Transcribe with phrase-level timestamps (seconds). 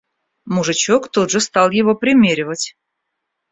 [0.45, 2.75] Мужичок тут же стал его примеривать.